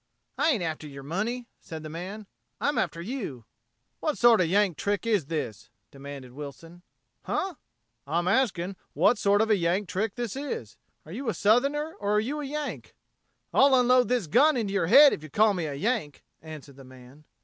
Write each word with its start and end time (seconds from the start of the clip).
"I 0.39 0.49
ain't 0.49 0.63
after 0.63 0.87
yer 0.87 1.03
money," 1.03 1.45
said 1.59 1.83
the 1.83 1.87
man. 1.89 2.25
"I'm 2.59 2.79
after 2.79 3.03
you." 3.03 3.45
"What 3.99 4.17
sort 4.17 4.39
of 4.41 4.45
a 4.45 4.49
Yank 4.49 4.75
trick 4.75 5.05
is 5.05 5.27
this!" 5.27 5.69
demanded 5.91 6.31
Wilson. 6.31 6.81
"Huh?" 7.25 7.53
"I'm 8.07 8.27
asking 8.27 8.77
what 8.93 9.19
sort 9.19 9.41
of 9.43 9.51
a 9.51 9.55
Yank 9.57 9.87
trick 9.87 10.15
this 10.15 10.35
is? 10.35 10.75
Are 11.05 11.11
you 11.11 11.29
a 11.29 11.35
Southerner 11.35 11.93
or 11.99 12.13
are 12.13 12.19
you 12.19 12.41
a 12.41 12.45
Yank?" 12.45 12.95
"I'll 13.53 13.75
unload 13.79 14.07
this 14.07 14.25
gun 14.25 14.57
into 14.57 14.73
your 14.73 14.87
head 14.87 15.13
if 15.13 15.21
you 15.21 15.29
call 15.29 15.53
me 15.53 15.65
a 15.67 15.75
Yank," 15.75 16.23
answered 16.41 16.77
the 16.77 16.83
man. 16.83 17.25